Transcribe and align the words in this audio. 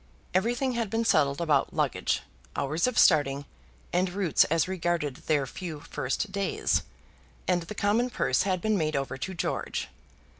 Everything 0.33 0.71
had 0.71 0.89
been 0.89 1.05
settled 1.05 1.39
about 1.39 1.75
luggage, 1.75 2.23
hours 2.55 2.87
of 2.87 2.97
starting, 2.97 3.45
and 3.93 4.09
routes 4.13 4.45
as 4.45 4.67
regarded 4.67 5.17
their 5.27 5.45
few 5.45 5.81
first 5.81 6.31
days; 6.31 6.81
and 7.47 7.61
the 7.61 7.75
common 7.75 8.09
purse 8.09 8.41
had 8.41 8.61
been 8.61 8.79
made 8.79 8.95
over 8.95 9.15
to 9.19 9.35
George. 9.35 9.89